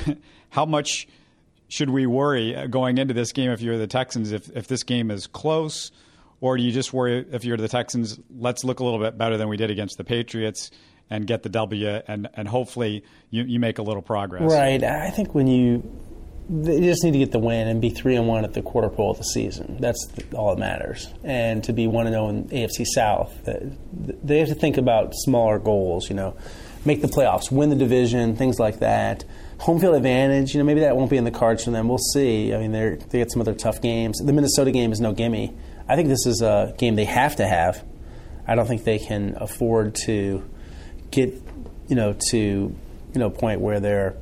how 0.50 0.66
much 0.66 1.08
should 1.68 1.90
we 1.90 2.06
worry 2.06 2.68
going 2.70 2.98
into 2.98 3.14
this 3.14 3.32
game 3.32 3.52
if 3.52 3.62
you're 3.62 3.78
the 3.78 3.88
Texans 3.88 4.32
if 4.32 4.50
if 4.56 4.68
this 4.68 4.84
game 4.84 5.12
is 5.12 5.28
close, 5.28 5.92
or 6.40 6.58
do 6.58 6.64
you 6.64 6.72
just 6.72 6.94
worry 6.94 7.26
if 7.32 7.44
you're 7.44 7.58
the 7.58 7.68
Texans? 7.68 8.20
Let's 8.30 8.64
look 8.64 8.80
a 8.80 8.84
little 8.84 9.00
bit 9.00 9.18
better 9.18 9.38
than 9.38 9.50
we 9.50 9.58
did 9.58 9.70
against 9.70 9.98
the 9.98 10.04
Patriots 10.04 10.72
and 11.12 11.28
get 11.28 11.44
the 11.44 11.50
W, 11.50 12.02
and 12.08 12.28
and 12.34 12.48
hopefully 12.48 13.04
you 13.30 13.44
you 13.44 13.60
make 13.60 13.78
a 13.78 13.84
little 13.84 14.02
progress. 14.02 14.52
Right. 14.52 14.82
I 14.84 15.12
think 15.12 15.36
when 15.36 15.46
you 15.46 15.84
they 16.50 16.82
just 16.82 17.04
need 17.04 17.12
to 17.12 17.20
get 17.20 17.32
the 17.32 17.40
win 17.40 17.68
and 17.68 17.80
be 17.80 17.90
three 17.90 18.16
and 18.16 18.28
one 18.28 18.44
at 18.44 18.54
the 18.54 18.62
quarter 18.62 18.90
pole 18.90 19.12
of 19.12 19.18
the 19.18 19.24
season. 19.24 19.78
That's 19.80 20.10
all 20.34 20.56
that 20.56 20.60
matters. 20.60 21.08
And 21.24 21.64
to 21.66 21.74
be 21.74 21.86
one 21.86 22.08
and 22.08 22.14
zero 22.14 22.26
oh 22.26 22.30
in 22.30 22.46
AFC 22.46 22.86
South, 22.86 23.34
they 23.46 24.40
have 24.40 24.48
to 24.48 24.56
think 24.56 24.78
about 24.78 25.14
smaller 25.14 25.60
goals. 25.60 26.10
You 26.10 26.16
know, 26.16 26.36
make 26.84 27.02
the 27.02 27.08
playoffs, 27.08 27.52
win 27.52 27.70
the 27.70 27.76
division, 27.76 28.36
things 28.36 28.58
like 28.58 28.80
that. 28.80 29.24
Home 29.60 29.80
field 29.80 29.96
advantage. 29.96 30.56
You 30.56 30.60
know, 30.60 30.66
maybe 30.66 30.80
that 30.80 30.96
won't 30.96 31.12
be 31.12 31.18
in 31.18 31.26
the 31.26 31.32
cards 31.32 31.66
for 31.66 31.72
them. 31.72 31.88
We'll 31.88 32.00
see. 32.00 32.54
I 32.54 32.58
mean, 32.58 32.72
they 32.72 32.96
they 33.10 33.20
get 33.20 33.32
some 33.32 33.42
other 33.42 33.54
tough 33.54 33.82
games. 33.82 34.18
The 34.18 34.34
Minnesota 34.34 34.72
game 34.72 34.92
is 34.94 35.00
no 35.02 35.12
gimme. 35.12 35.54
I 35.88 35.96
think 35.98 36.08
this 36.08 36.26
is 36.26 36.42
a 36.42 36.74
game 36.78 36.96
they 36.96 37.06
have 37.06 37.36
to 37.36 37.46
have. 37.46 37.86
I 38.48 38.56
don't 38.56 38.66
think 38.66 38.86
they 38.86 39.00
can 39.00 39.36
afford 39.40 39.96
to 40.06 40.44
get 41.12 41.34
you 41.88 41.96
know 41.96 42.16
to 42.30 42.38
you 42.38 42.76
know 43.16 43.28
a 43.28 43.32
point 43.32 43.62
where 43.62 43.80
they're 43.80 44.16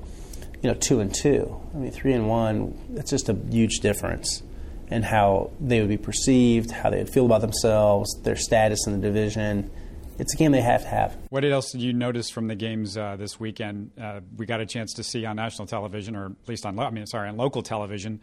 you 0.62 0.70
know 0.70 0.76
two 0.76 1.00
and 1.00 1.14
two. 1.14 1.60
I 1.74 1.78
mean, 1.78 1.92
three 1.92 2.14
and 2.14 2.28
one. 2.28 2.78
That's 2.90 3.12
just 3.12 3.30
a 3.30 3.34
huge 3.34 3.80
difference 3.80 4.44
in 4.90 5.04
how 5.04 5.52
they 5.60 5.80
would 5.80 5.90
be 5.90 5.98
perceived, 5.98 6.72
how 6.72 6.90
they 6.90 6.98
would 6.98 7.10
feel 7.10 7.26
about 7.26 7.42
themselves, 7.42 8.20
their 8.24 8.36
status 8.36 8.88
in 8.88 9.00
the 9.00 9.08
division. 9.08 9.70
It's 10.18 10.34
a 10.34 10.38
game 10.38 10.52
they 10.52 10.62
have 10.62 10.82
to 10.82 10.88
have. 10.90 11.16
What 11.30 11.46
else 11.46 11.72
did 11.72 11.82
you 11.82 11.94
notice 11.94 12.30
from 12.30 12.48
the 12.48 12.56
games 12.56 12.98
uh, 12.98 13.16
this 13.16 13.40
weekend? 13.40 13.92
Uh, 14.00 14.20
we 14.36 14.46
got 14.46 14.60
a 14.60 14.66
chance 14.66 14.96
to 14.96 15.04
see 15.04 15.26
on 15.26 15.38
national 15.38 15.68
television, 15.68 16.16
or 16.16 16.26
at 16.26 16.50
least 16.50 16.66
on 16.66 16.78
I 16.78 16.90
mean, 16.90 17.06
sorry, 17.06 17.30
on 17.30 17.38
local 17.38 17.62
television, 17.62 18.20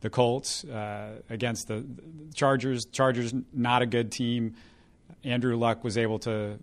the 0.00 0.10
Colts 0.10 0.64
uh, 0.64 1.20
against 1.30 1.68
the 1.68 1.84
Chargers. 2.34 2.86
Chargers 2.86 3.32
not 3.52 3.82
a 3.82 3.86
good 3.86 4.10
team. 4.10 4.56
Andrew 5.22 5.56
Luck 5.56 5.84
was 5.84 5.98
able 5.98 6.18
to 6.20 6.58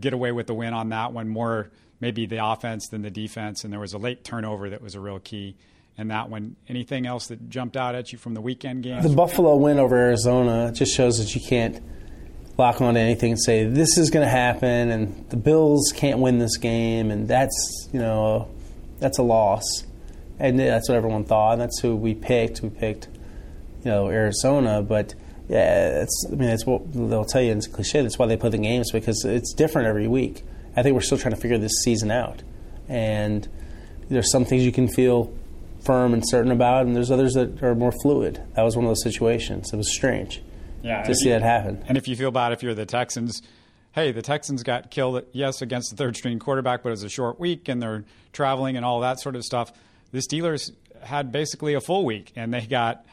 get 0.00 0.12
away 0.12 0.32
with 0.32 0.46
the 0.46 0.54
win 0.54 0.74
on 0.74 0.90
that 0.90 1.12
one. 1.12 1.28
More 1.28 1.70
maybe 2.00 2.26
the 2.26 2.44
offense 2.44 2.88
than 2.88 3.02
the 3.02 3.10
defense, 3.10 3.64
and 3.64 3.72
there 3.72 3.80
was 3.80 3.92
a 3.92 3.98
late 3.98 4.24
turnover 4.24 4.70
that 4.70 4.82
was 4.82 4.94
a 4.94 5.00
real 5.00 5.20
key 5.20 5.56
and 5.98 6.10
that 6.10 6.28
one. 6.28 6.56
Anything 6.68 7.06
else 7.06 7.26
that 7.28 7.48
jumped 7.48 7.76
out 7.76 7.94
at 7.94 8.12
you 8.12 8.18
from 8.18 8.34
the 8.34 8.40
weekend 8.40 8.82
games? 8.82 9.04
The 9.04 9.14
Buffalo 9.14 9.56
win 9.56 9.78
over 9.78 9.96
Arizona 9.96 10.72
just 10.72 10.94
shows 10.94 11.18
that 11.18 11.34
you 11.34 11.40
can't 11.46 11.82
lock 12.58 12.80
on 12.80 12.94
to 12.94 13.00
anything 13.00 13.32
and 13.32 13.42
say 13.42 13.64
this 13.64 13.96
is 13.98 14.10
going 14.10 14.24
to 14.24 14.30
happen, 14.30 14.90
and 14.90 15.28
the 15.30 15.36
Bills 15.36 15.92
can't 15.94 16.18
win 16.18 16.38
this 16.38 16.56
game, 16.56 17.10
and 17.10 17.28
that's 17.28 17.88
you 17.92 18.00
know 18.00 18.48
that's 18.98 19.18
a 19.18 19.22
loss, 19.22 19.62
and 20.38 20.58
that's 20.58 20.88
what 20.88 20.96
everyone 20.96 21.24
thought. 21.24 21.52
And 21.52 21.60
that's 21.60 21.80
who 21.80 21.96
we 21.96 22.14
picked. 22.14 22.62
We 22.62 22.70
picked 22.70 23.08
you 23.84 23.90
know 23.90 24.08
Arizona, 24.08 24.82
but 24.82 25.14
yeah, 25.52 26.02
it's 26.02 26.26
I 26.32 26.34
mean 26.34 26.48
it's 26.48 26.64
what 26.64 26.90
they'll 26.94 27.26
tell 27.26 27.42
you. 27.42 27.52
It's 27.52 27.66
cliche. 27.66 28.00
That's 28.00 28.18
why 28.18 28.24
they 28.24 28.38
play 28.38 28.48
the 28.48 28.56
games 28.56 28.90
because 28.90 29.22
it's 29.26 29.52
different 29.52 29.86
every 29.86 30.08
week. 30.08 30.44
I 30.74 30.82
think 30.82 30.94
we're 30.94 31.02
still 31.02 31.18
trying 31.18 31.34
to 31.34 31.40
figure 31.40 31.58
this 31.58 31.82
season 31.84 32.10
out, 32.10 32.42
and 32.88 33.46
there's 34.08 34.30
some 34.32 34.46
things 34.46 34.64
you 34.64 34.72
can 34.72 34.88
feel 34.88 35.30
firm 35.84 36.14
and 36.14 36.26
certain 36.26 36.52
about, 36.52 36.86
and 36.86 36.96
there's 36.96 37.10
others 37.10 37.34
that 37.34 37.62
are 37.62 37.74
more 37.74 37.92
fluid. 38.02 38.42
That 38.54 38.62
was 38.62 38.76
one 38.76 38.86
of 38.86 38.88
those 38.88 39.02
situations. 39.02 39.74
It 39.74 39.76
was 39.76 39.92
strange 39.92 40.40
yeah, 40.82 41.02
to 41.02 41.14
see 41.14 41.26
you, 41.26 41.34
that 41.34 41.42
happen. 41.42 41.84
And 41.86 41.98
if 41.98 42.08
you 42.08 42.16
feel 42.16 42.30
bad 42.30 42.52
if 42.52 42.62
you're 42.62 42.74
the 42.74 42.86
Texans, 42.86 43.42
hey, 43.92 44.10
the 44.10 44.22
Texans 44.22 44.62
got 44.62 44.90
killed, 44.90 45.22
yes, 45.32 45.60
against 45.60 45.90
the 45.90 45.96
third 45.96 46.16
string 46.16 46.38
quarterback, 46.38 46.82
but 46.82 46.90
it 46.90 46.92
was 46.92 47.04
a 47.04 47.10
short 47.10 47.38
week 47.38 47.68
and 47.68 47.82
they're 47.82 48.04
traveling 48.32 48.76
and 48.76 48.86
all 48.86 49.00
that 49.00 49.20
sort 49.20 49.36
of 49.36 49.44
stuff. 49.44 49.70
The 50.12 50.20
Steelers 50.20 50.72
had 51.02 51.30
basically 51.30 51.74
a 51.74 51.80
full 51.80 52.06
week 52.06 52.32
and 52.36 52.54
they 52.54 52.62
got 52.62 53.04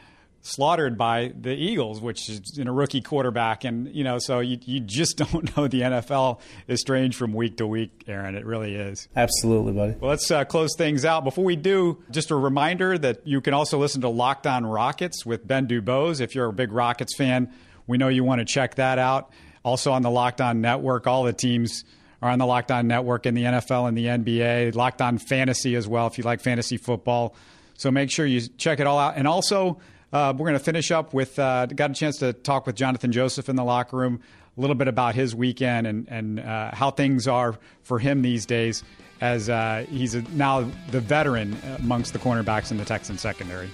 slaughtered 0.42 0.98
by 0.98 1.34
the 1.40 1.52
Eagles, 1.52 2.00
which 2.02 2.30
is 2.30 2.58
in 2.58 2.68
a 2.68 2.74
rookie 2.74 3.02
quarterback. 3.02 3.64
And, 3.64 3.94
you 3.94 4.04
know, 4.04 4.20
so 4.20 4.40
you, 4.40 4.58
you 4.64 4.80
just 4.80 5.18
don't 5.32 5.56
know 5.56 5.68
the 5.68 5.82
NFL 5.82 6.40
is 6.68 6.80
strange 6.82 7.16
from 7.16 7.34
week 7.34 7.58
to 7.58 7.68
week, 7.68 8.06
Aaron. 8.08 8.36
It 8.36 8.46
really 8.46 8.76
is. 8.76 9.08
Absolutely, 9.16 9.74
buddy. 9.74 9.96
Well, 10.00 10.10
let's 10.10 10.30
uh, 10.32 10.46
close 10.46 10.76
things 10.78 11.06
out. 11.06 11.24
Before 11.24 11.44
we 11.44 11.56
do, 11.56 12.02
just 12.12 12.32
a 12.32 12.36
reminder 12.36 12.98
that 12.98 13.26
you 13.28 13.42
can 13.42 13.54
also 13.54 13.78
listen 13.78 14.02
to 14.02 14.10
Locked 14.10 14.48
On 14.48 14.66
Rockets 14.66 15.26
with 15.26 15.46
Ben 15.46 15.68
DuBose. 15.68 16.22
If 16.22 16.36
you're 16.36 16.48
a 16.48 16.54
big 16.54 16.72
Rockets 16.72 17.16
fan, 17.16 17.54
we 17.88 17.98
know 17.98 18.08
you 18.08 18.24
want 18.24 18.40
to 18.40 18.46
check 18.46 18.76
that 18.76 19.00
out. 19.00 19.32
Also 19.64 19.92
on 19.92 20.02
the 20.02 20.12
Locked 20.12 20.42
On 20.42 20.62
Network, 20.62 21.06
all 21.08 21.24
the 21.24 21.34
teams 21.34 21.84
are 22.22 22.30
on 22.30 22.40
the 22.40 22.46
Locked 22.46 22.72
On 22.72 22.88
Network 22.88 23.26
in 23.26 23.34
the 23.34 23.44
NFL 23.44 23.88
and 23.88 23.98
the 23.98 24.06
NBA, 24.06 24.76
Locked 24.76 25.02
On 25.02 25.18
Fantasy 25.18 25.76
as 25.76 25.88
well, 25.88 26.08
if 26.08 26.18
you 26.18 26.24
like 26.24 26.42
fantasy 26.42 26.78
football. 26.78 27.36
So 27.76 27.92
make 27.92 28.12
sure 28.12 28.26
you 28.26 28.42
check 28.42 28.80
it 28.80 28.88
all 28.88 29.00
out. 29.00 29.16
And 29.16 29.28
also, 29.28 29.80
uh, 30.12 30.34
we're 30.36 30.48
going 30.48 30.58
to 30.58 30.64
finish 30.64 30.92
up 30.92 31.14
with 31.14 31.38
uh, 31.38 31.66
got 31.68 31.92
a 31.92 31.94
chance 31.94 32.18
to 32.18 32.34
talk 32.34 32.66
with 32.66 32.76
Jonathan 32.76 33.12
Joseph 33.12 33.50
in 33.50 33.56
the 33.56 33.64
locker 33.64 33.98
room 33.98 34.22
a 34.58 34.62
little 34.62 34.76
bit 34.76 34.88
about 34.88 35.16
his 35.16 35.36
weekend 35.36 35.88
and 35.88 36.08
and 36.10 36.40
uh, 36.40 36.72
how 36.74 36.92
things 36.92 37.28
are 37.28 37.58
for 37.84 38.00
him 38.00 38.22
these 38.22 38.46
days 38.46 38.84
as 39.22 39.50
uh, 39.50 39.86
he's 39.90 40.16
a, 40.16 40.22
now 40.34 40.70
the 40.92 41.00
veteran 41.00 41.58
amongst 41.78 42.14
the 42.14 42.20
cornerbacks 42.20 42.72
in 42.72 42.78
the 42.78 42.86
Texan 42.86 43.18
secondary. 43.18 43.70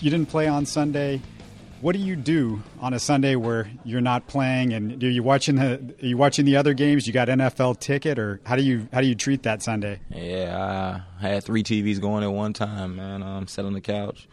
You 0.00 0.10
didn't 0.10 0.30
play 0.30 0.48
on 0.48 0.66
Sunday 0.66 1.20
what 1.82 1.96
do 1.96 1.98
you 2.00 2.14
do 2.14 2.62
on 2.80 2.94
a 2.94 2.98
Sunday 2.98 3.34
where 3.34 3.68
you're 3.84 4.00
not 4.00 4.28
playing? 4.28 4.72
And 4.72 5.02
are 5.02 5.10
you 5.10 5.22
watching 5.22 5.56
the 5.56 5.94
are 6.02 6.06
you 6.06 6.16
watching 6.16 6.44
the 6.44 6.56
other 6.56 6.74
games? 6.74 7.06
You 7.06 7.12
got 7.12 7.28
NFL 7.28 7.80
ticket, 7.80 8.18
or 8.18 8.40
how 8.44 8.56
do 8.56 8.62
you 8.62 8.88
how 8.92 9.00
do 9.00 9.06
you 9.08 9.16
treat 9.16 9.42
that 9.42 9.62
Sunday? 9.62 10.00
Yeah, 10.08 11.00
I 11.20 11.28
had 11.28 11.44
three 11.44 11.64
TVs 11.64 12.00
going 12.00 12.22
at 12.22 12.32
one 12.32 12.52
time, 12.52 12.96
man. 12.96 13.22
Um, 13.22 13.46
sat 13.48 13.64
on 13.64 13.72
the 13.74 13.80
couch. 13.80 14.28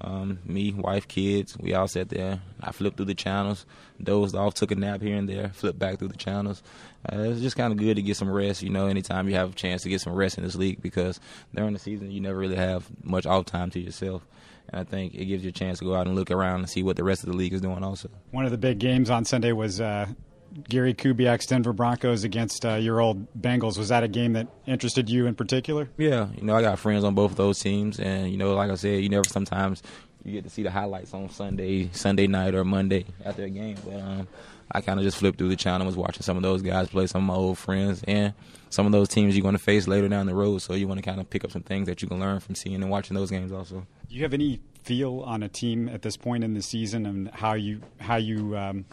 Um, 0.00 0.40
me, 0.44 0.72
wife, 0.72 1.06
kids, 1.06 1.56
we 1.58 1.72
all 1.72 1.88
sat 1.88 2.08
there. 2.08 2.40
I 2.60 2.72
flipped 2.72 2.96
through 2.96 3.06
the 3.06 3.14
channels, 3.14 3.64
dozed 4.02 4.34
off, 4.34 4.54
took 4.54 4.70
a 4.70 4.74
nap 4.74 5.00
here 5.00 5.16
and 5.16 5.28
there, 5.28 5.50
flipped 5.50 5.78
back 5.78 5.98
through 5.98 6.08
the 6.08 6.16
channels. 6.16 6.62
Uh, 7.10 7.20
it 7.20 7.28
was 7.28 7.40
just 7.40 7.56
kind 7.56 7.72
of 7.72 7.78
good 7.78 7.94
to 7.94 8.02
get 8.02 8.16
some 8.16 8.30
rest, 8.30 8.62
you 8.62 8.70
know, 8.70 8.86
anytime 8.86 9.28
you 9.28 9.34
have 9.36 9.52
a 9.52 9.54
chance 9.54 9.82
to 9.82 9.88
get 9.88 10.00
some 10.00 10.12
rest 10.12 10.36
in 10.36 10.44
this 10.44 10.56
league 10.56 10.82
because 10.82 11.20
during 11.54 11.72
the 11.72 11.78
season 11.78 12.10
you 12.10 12.20
never 12.20 12.36
really 12.36 12.56
have 12.56 12.86
much 13.02 13.24
off 13.24 13.46
time 13.46 13.70
to 13.70 13.80
yourself. 13.80 14.26
And 14.68 14.80
I 14.80 14.84
think 14.84 15.14
it 15.14 15.26
gives 15.26 15.42
you 15.44 15.50
a 15.50 15.52
chance 15.52 15.78
to 15.78 15.84
go 15.84 15.94
out 15.94 16.06
and 16.06 16.16
look 16.16 16.30
around 16.30 16.60
and 16.60 16.70
see 16.70 16.82
what 16.82 16.96
the 16.96 17.04
rest 17.04 17.22
of 17.22 17.30
the 17.30 17.36
league 17.36 17.52
is 17.52 17.60
doing 17.60 17.84
also. 17.84 18.08
One 18.30 18.44
of 18.44 18.50
the 18.50 18.58
big 18.58 18.78
games 18.78 19.10
on 19.10 19.24
Sunday 19.24 19.52
was 19.52 19.80
uh, 19.80 20.06
Gary 20.68 20.94
Kubiak's 20.94 21.46
Denver 21.46 21.72
Broncos 21.72 22.24
against 22.24 22.64
uh, 22.64 22.74
your 22.74 23.00
old 23.00 23.26
Bengals. 23.40 23.76
Was 23.76 23.88
that 23.88 24.02
a 24.02 24.08
game 24.08 24.34
that 24.34 24.48
interested 24.66 25.10
you 25.10 25.26
in 25.26 25.34
particular? 25.34 25.88
Yeah, 25.96 26.28
you 26.36 26.42
know, 26.42 26.54
I 26.54 26.62
got 26.62 26.78
friends 26.78 27.04
on 27.04 27.14
both 27.14 27.32
of 27.32 27.36
those 27.36 27.58
teams. 27.58 27.98
And, 27.98 28.30
you 28.30 28.36
know, 28.36 28.54
like 28.54 28.70
I 28.70 28.74
said, 28.76 29.02
you 29.02 29.08
never 29.08 29.28
sometimes 29.28 29.82
you 30.24 30.32
get 30.32 30.44
to 30.44 30.50
see 30.50 30.62
the 30.62 30.70
highlights 30.70 31.12
on 31.12 31.28
Sunday, 31.28 31.90
Sunday 31.92 32.26
night 32.26 32.54
or 32.54 32.64
Monday 32.64 33.04
after 33.24 33.44
a 33.44 33.50
game. 33.50 33.76
But 33.84 34.00
um, 34.00 34.28
I 34.70 34.80
kind 34.80 34.98
of 34.98 35.04
just 35.04 35.18
flipped 35.18 35.38
through 35.38 35.48
the 35.48 35.56
channel, 35.56 35.80
and 35.80 35.86
was 35.86 35.96
watching 35.96 36.22
some 36.22 36.36
of 36.36 36.42
those 36.42 36.62
guys 36.62 36.88
play, 36.88 37.06
some 37.06 37.22
of 37.22 37.26
my 37.26 37.34
old 37.34 37.58
friends, 37.58 38.02
and 38.06 38.34
some 38.70 38.86
of 38.86 38.92
those 38.92 39.08
teams 39.08 39.36
you're 39.36 39.42
going 39.42 39.54
to 39.54 39.62
face 39.62 39.86
later 39.86 40.08
down 40.08 40.26
the 40.26 40.34
road. 40.34 40.58
So 40.62 40.74
you 40.74 40.88
want 40.88 40.98
to 40.98 41.08
kind 41.08 41.20
of 41.20 41.30
pick 41.30 41.44
up 41.44 41.52
some 41.52 41.62
things 41.62 41.86
that 41.86 42.02
you 42.02 42.08
can 42.08 42.20
learn 42.20 42.40
from 42.40 42.54
seeing 42.54 42.76
and 42.76 42.90
watching 42.90 43.14
those 43.14 43.30
games 43.30 43.52
also. 43.52 43.86
Do 44.08 44.14
you 44.14 44.22
have 44.22 44.34
any 44.34 44.60
feel 44.84 45.20
on 45.20 45.42
a 45.42 45.48
team 45.48 45.88
at 45.88 46.02
this 46.02 46.16
point 46.16 46.44
in 46.44 46.54
the 46.54 46.62
season 46.62 47.06
and 47.06 47.30
how 47.30 47.54
you 47.54 47.80
how 48.00 48.16
you 48.16 48.56
um, 48.56 48.84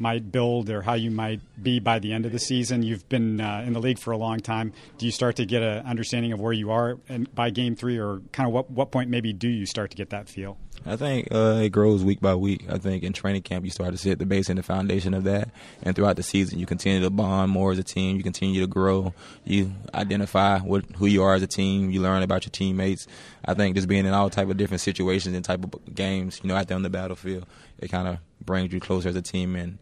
might 0.00 0.30
build 0.30 0.70
or 0.70 0.82
how 0.82 0.94
you 0.94 1.10
might 1.10 1.40
be 1.62 1.78
by 1.78 1.98
the 1.98 2.12
end 2.12 2.26
of 2.26 2.32
the 2.32 2.38
season. 2.38 2.82
You've 2.82 3.08
been 3.08 3.40
uh, 3.40 3.64
in 3.66 3.72
the 3.72 3.80
league 3.80 3.98
for 3.98 4.12
a 4.12 4.16
long 4.16 4.40
time. 4.40 4.72
Do 4.96 5.06
you 5.06 5.12
start 5.12 5.36
to 5.36 5.46
get 5.46 5.62
an 5.62 5.84
understanding 5.86 6.32
of 6.32 6.40
where 6.40 6.52
you 6.52 6.70
are 6.70 6.98
and 7.08 7.32
by 7.34 7.50
game 7.50 7.76
three, 7.76 7.98
or 7.98 8.20
kind 8.32 8.46
of 8.46 8.52
what 8.52 8.70
what 8.70 8.90
point 8.90 9.10
maybe 9.10 9.32
do 9.32 9.48
you 9.48 9.66
start 9.66 9.90
to 9.90 9.96
get 9.96 10.10
that 10.10 10.28
feel? 10.28 10.58
I 10.86 10.96
think 10.96 11.28
uh, 11.30 11.60
it 11.62 11.70
grows 11.70 12.04
week 12.04 12.20
by 12.20 12.34
week. 12.34 12.64
I 12.68 12.78
think 12.78 13.02
in 13.02 13.12
training 13.12 13.42
camp 13.42 13.64
you 13.64 13.70
start 13.70 13.92
to 13.92 13.98
set 13.98 14.18
the 14.18 14.26
base 14.26 14.48
and 14.48 14.58
the 14.58 14.62
foundation 14.62 15.12
of 15.14 15.24
that, 15.24 15.50
and 15.82 15.94
throughout 15.94 16.16
the 16.16 16.22
season 16.22 16.58
you 16.58 16.66
continue 16.66 17.00
to 17.00 17.10
bond 17.10 17.50
more 17.50 17.72
as 17.72 17.78
a 17.78 17.84
team. 17.84 18.16
You 18.16 18.22
continue 18.22 18.60
to 18.60 18.66
grow. 18.66 19.12
You 19.44 19.72
identify 19.94 20.60
what 20.60 20.84
who 20.96 21.06
you 21.06 21.22
are 21.22 21.34
as 21.34 21.42
a 21.42 21.46
team. 21.46 21.90
You 21.90 22.00
learn 22.00 22.22
about 22.22 22.44
your 22.44 22.50
teammates. 22.50 23.06
I 23.44 23.54
think 23.54 23.76
just 23.76 23.88
being 23.88 24.06
in 24.06 24.14
all 24.14 24.30
type 24.30 24.48
of 24.48 24.56
different 24.56 24.80
situations 24.80 25.34
and 25.34 25.44
type 25.44 25.64
of 25.64 25.94
games, 25.94 26.40
you 26.42 26.48
know, 26.48 26.56
out 26.56 26.68
there 26.68 26.76
on 26.76 26.82
the 26.82 26.90
battlefield, 26.90 27.46
it 27.78 27.88
kind 27.88 28.08
of 28.08 28.18
brings 28.44 28.72
you 28.72 28.80
closer 28.80 29.08
as 29.08 29.16
a 29.16 29.22
team. 29.22 29.56
And 29.56 29.78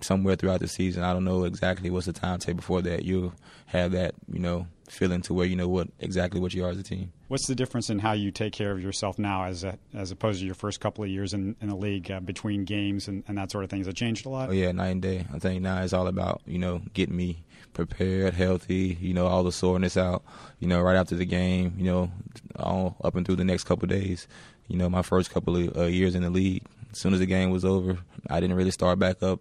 somewhere 0.00 0.36
throughout 0.36 0.60
the 0.60 0.68
season, 0.68 1.02
I 1.02 1.12
don't 1.12 1.24
know 1.24 1.44
exactly 1.44 1.90
what's 1.90 2.06
the 2.06 2.12
timetable 2.12 2.62
for 2.62 2.82
that. 2.82 3.04
You'll 3.04 3.34
have 3.66 3.92
that, 3.92 4.14
you 4.30 4.38
know, 4.38 4.66
feeling 4.92 5.22
to 5.22 5.34
where 5.34 5.46
you 5.46 5.56
know 5.56 5.68
what 5.68 5.88
exactly 5.98 6.40
what 6.40 6.52
you 6.54 6.64
are 6.64 6.70
as 6.70 6.78
a 6.78 6.82
team. 6.82 7.12
What's 7.28 7.46
the 7.46 7.54
difference 7.54 7.88
in 7.88 7.98
how 7.98 8.12
you 8.12 8.30
take 8.30 8.52
care 8.52 8.70
of 8.70 8.82
yourself 8.82 9.18
now, 9.18 9.44
as 9.44 9.64
a, 9.64 9.78
as 9.94 10.10
opposed 10.10 10.40
to 10.40 10.46
your 10.46 10.54
first 10.54 10.80
couple 10.80 11.02
of 11.02 11.10
years 11.10 11.32
in, 11.32 11.56
in 11.60 11.68
the 11.68 11.74
league 11.74 12.10
uh, 12.10 12.20
between 12.20 12.64
games 12.64 13.08
and, 13.08 13.24
and 13.26 13.38
that 13.38 13.50
sort 13.50 13.64
of 13.64 13.70
thing? 13.70 13.80
Has 13.80 13.88
it 13.88 13.96
changed 13.96 14.26
a 14.26 14.28
lot? 14.28 14.50
Oh 14.50 14.52
yeah, 14.52 14.70
night 14.72 14.88
and 14.88 15.02
day. 15.02 15.26
I 15.32 15.38
think 15.38 15.62
now 15.62 15.82
it's 15.82 15.92
all 15.92 16.06
about 16.06 16.42
you 16.46 16.58
know 16.58 16.82
getting 16.92 17.16
me 17.16 17.42
prepared, 17.72 18.34
healthy. 18.34 18.98
You 19.00 19.14
know 19.14 19.26
all 19.26 19.42
the 19.42 19.52
soreness 19.52 19.96
out. 19.96 20.22
You 20.60 20.68
know 20.68 20.80
right 20.82 20.96
after 20.96 21.16
the 21.16 21.26
game. 21.26 21.74
You 21.78 21.84
know 21.84 22.10
all 22.56 22.96
up 23.02 23.14
and 23.14 23.24
through 23.24 23.36
the 23.36 23.44
next 23.44 23.64
couple 23.64 23.84
of 23.84 23.90
days. 23.90 24.28
You 24.68 24.76
know 24.76 24.90
my 24.90 25.02
first 25.02 25.30
couple 25.30 25.56
of 25.56 25.76
uh, 25.76 25.84
years 25.84 26.14
in 26.14 26.22
the 26.22 26.30
league. 26.30 26.64
As 26.92 26.98
soon 26.98 27.14
as 27.14 27.20
the 27.20 27.26
game 27.26 27.50
was 27.50 27.64
over, 27.64 27.98
I 28.28 28.40
didn't 28.40 28.56
really 28.56 28.70
start 28.70 28.98
back 28.98 29.22
up 29.22 29.40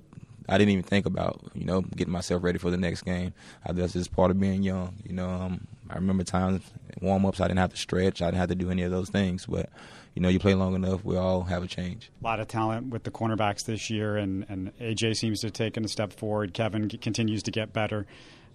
I 0.51 0.57
didn't 0.57 0.71
even 0.71 0.83
think 0.83 1.05
about 1.05 1.41
you 1.55 1.65
know 1.65 1.81
getting 1.81 2.11
myself 2.11 2.43
ready 2.43 2.59
for 2.59 2.69
the 2.69 2.77
next 2.77 3.03
game. 3.03 3.33
I, 3.65 3.71
that's 3.71 3.93
just 3.93 4.11
part 4.11 4.31
of 4.31 4.39
being 4.39 4.63
young. 4.63 4.95
You 5.03 5.13
know, 5.13 5.29
um, 5.29 5.67
I 5.89 5.95
remember 5.95 6.23
times 6.23 6.61
warm 7.01 7.25
ups 7.25 7.39
I 7.39 7.47
didn't 7.47 7.59
have 7.59 7.71
to 7.71 7.77
stretch, 7.77 8.21
I 8.21 8.25
didn't 8.25 8.39
have 8.39 8.49
to 8.49 8.55
do 8.55 8.69
any 8.69 8.83
of 8.83 8.91
those 8.91 9.09
things, 9.09 9.45
but 9.45 9.69
you 10.13 10.21
know, 10.21 10.29
you 10.29 10.39
play 10.39 10.53
long 10.55 10.75
enough, 10.75 11.05
we 11.05 11.15
all 11.15 11.43
have 11.43 11.63
a 11.63 11.67
change. 11.67 12.11
A 12.21 12.23
lot 12.23 12.39
of 12.39 12.47
talent 12.47 12.87
with 12.87 13.03
the 13.03 13.11
cornerbacks 13.11 13.63
this 13.65 13.89
year, 13.89 14.17
and, 14.17 14.45
and 14.49 14.77
AJ 14.77 15.15
seems 15.15 15.39
to 15.39 15.47
have 15.47 15.53
taken 15.53 15.85
a 15.85 15.87
step 15.87 16.11
forward. 16.11 16.53
Kevin 16.53 16.89
continues 16.89 17.43
to 17.43 17.51
get 17.51 17.71
better. 17.71 18.05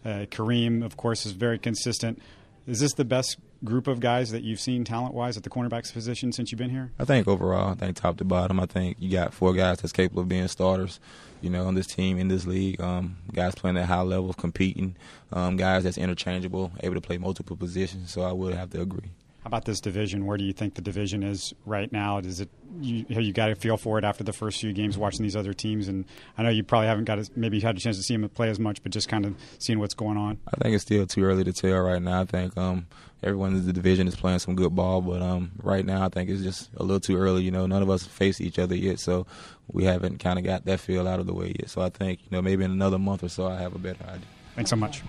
Uh, 0.05 0.27
Kareem, 0.31 0.85
of 0.85 0.97
course, 0.97 1.25
is 1.25 1.33
very 1.33 1.59
consistent. 1.59 2.21
Is 2.67 2.81
this 2.81 2.93
the 2.93 3.05
best 3.05 3.39
group 3.65 3.87
of 3.87 4.01
guys 4.01 4.31
that 4.31 4.43
you've 4.43 4.61
seen 4.61 4.85
talent 4.85 5.15
wise 5.15 5.37
at 5.37 5.43
the 5.43 5.51
cornerbacks 5.51 5.93
position 5.93 6.33
since 6.33 6.51
you've 6.51 6.59
been 6.59 6.71
here? 6.71 6.93
I 6.99 7.05
think 7.05 7.27
overall, 7.29 7.71
I 7.71 7.75
think 7.75 7.97
top 7.97 8.19
to 8.19 8.25
bottom, 8.25 8.61
I 8.61 8.67
think 8.67 8.97
you 9.01 9.11
got 9.11 9.35
four 9.35 9.53
guys 9.53 9.79
that's 9.79 9.93
capable 9.93 10.23
of 10.23 10.29
being 10.29 10.49
starters, 10.49 11.01
you 11.41 11.51
know, 11.51 11.67
on 11.67 11.75
this 11.75 11.87
team, 11.87 12.19
in 12.19 12.29
this 12.29 12.47
league. 12.47 12.81
Um, 12.81 13.17
guys 13.33 13.55
playing 13.55 13.77
at 13.77 13.87
high 13.87 14.03
level, 14.03 14.33
competing, 14.33 14.97
um, 15.33 15.57
guys 15.57 15.85
that's 15.85 15.99
interchangeable, 15.99 16.73
able 16.81 16.95
to 16.95 17.01
play 17.01 17.19
multiple 17.19 17.57
positions. 17.57 18.11
So 18.13 18.23
I 18.23 18.33
would 18.33 18.55
have 18.55 18.71
to 18.71 18.81
agree. 18.81 19.11
How 19.47 19.49
about 19.49 19.65
this 19.65 19.81
division? 19.81 20.27
Where 20.27 20.37
do 20.37 20.43
you 20.43 20.53
think 20.53 20.75
the 20.75 20.83
division 20.83 21.23
is 21.23 21.55
right 21.65 21.93
now? 21.93 22.21
Does 22.21 22.41
it 22.41 22.49
you 22.81 23.07
you 23.09 23.33
got 23.33 23.49
a 23.49 23.55
feel 23.55 23.77
for 23.77 23.97
it 23.97 24.05
after 24.05 24.25
the 24.25 24.33
first 24.33 24.61
few 24.61 24.73
games 24.73 24.99
watching 24.99 25.23
these 25.23 25.37
other 25.37 25.53
teams? 25.53 25.87
And 25.87 26.05
I 26.37 26.43
know 26.43 26.49
you 26.49 26.65
probably 26.65 26.89
haven't 26.89 27.05
got 27.05 27.21
a, 27.21 27.31
maybe 27.37 27.61
had 27.61 27.77
a 27.77 27.79
chance 27.79 27.97
to 27.97 28.03
see 28.03 28.17
them 28.17 28.29
play 28.29 28.51
as 28.51 28.59
much, 28.59 28.83
but 28.83 28.91
just 28.91 29.09
kind 29.09 29.25
of 29.25 29.37
seeing 29.61 29.79
what's 29.79 29.95
going 29.95 30.17
on. 30.17 30.39
I 30.53 30.57
think 30.57 30.75
it's 30.75 30.83
still 30.83 31.07
too 31.07 31.23
early 31.23 31.45
to 31.45 31.53
tell 31.53 31.79
right 31.79 32.03
now. 32.03 32.23
I 32.23 32.25
think 32.25 32.57
um, 32.57 32.89
everyone 33.23 33.55
in 33.55 33.67
the 33.67 33.73
division 33.73 34.09
is 34.09 34.17
playing 34.17 34.39
some 34.39 34.55
good 34.55 34.75
ball, 34.75 35.01
but 35.01 35.23
um, 35.23 35.53
right 35.63 35.85
now 35.85 36.05
I 36.05 36.09
think 36.09 36.31
it's 36.31 36.43
just 36.43 36.71
a 36.77 36.83
little 36.83 37.01
too 37.01 37.17
early. 37.17 37.43
You 37.43 37.51
know, 37.51 37.67
none 37.67 37.83
of 37.83 37.91
us 37.91 38.05
face 38.05 38.41
each 38.41 38.59
other 38.59 38.75
yet, 38.75 38.99
so 38.99 39.27
we 39.73 39.85
haven't 39.85 40.19
kind 40.19 40.39
of 40.39 40.45
got 40.45 40.65
that 40.67 40.81
feel 40.81 41.09
out 41.09 41.21
of 41.21 41.27
the 41.27 41.35
way 41.35 41.55
yet. 41.59 41.71
So 41.71 41.81
I 41.83 41.89
think 41.89 42.21
you 42.23 42.29
know 42.31 42.43
maybe 42.43 42.65
in 42.65 42.71
another 42.71 42.99
month 42.99 43.23
or 43.23 43.29
so 43.29 43.47
I 43.47 43.57
have 43.59 43.75
a 43.75 43.79
better 43.79 44.05
idea. 44.05 44.27
Thanks 44.55 44.71
so 44.71 44.77
much. 44.77 45.03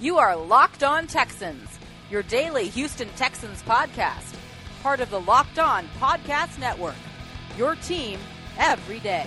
You 0.00 0.18
are 0.18 0.36
locked 0.36 0.82
on 0.82 1.06
Texans 1.06 1.78
your 2.10 2.22
daily 2.24 2.68
Houston 2.68 3.08
Texans 3.16 3.62
podcast, 3.62 4.36
part 4.82 5.00
of 5.00 5.10
the 5.10 5.20
Locked 5.20 5.58
On 5.58 5.86
Podcast 5.98 6.58
Network. 6.58 6.94
Your 7.56 7.74
team 7.76 8.20
every 8.58 9.00
day. 9.00 9.26